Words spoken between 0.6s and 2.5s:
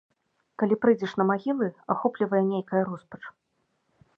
Калі прыйдзеш на магілы, ахоплівае